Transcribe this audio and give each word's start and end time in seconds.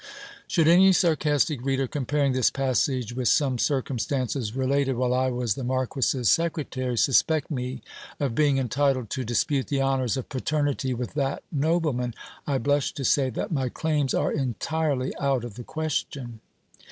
Should 0.47 0.67
any 0.67 0.93
sarcastic 0.93 1.63
reader, 1.63 1.85
comparing 1.87 2.31
this 2.33 2.49
passage 2.49 3.13
with 3.13 3.27
some 3.27 3.59
circumstances 3.59 4.55
related 4.55 4.95
while 4.95 5.13
I 5.13 5.29
was 5.29 5.53
the 5.53 5.63
marquis's 5.63 6.27
secretary, 6.27 6.97
suspect 6.97 7.51
me 7.51 7.83
of 8.19 8.33
being 8.33 8.57
entitled 8.57 9.11
to 9.11 9.23
dis 9.23 9.43
pute 9.43 9.67
the 9.67 9.83
honours 9.83 10.17
of 10.17 10.27
paternity 10.27 10.95
with 10.95 11.13
that 11.13 11.43
nobleman, 11.51 12.15
I 12.47 12.57
blush 12.57 12.93
to 12.93 13.05
say, 13.05 13.29
that 13.29 13.51
my 13.51 13.69
claims 13.69 14.15
are 14.15 14.31
entirely 14.31 15.13
out 15.19 15.43
of 15.43 15.53
the 15.53 15.63
question. 15.63 16.39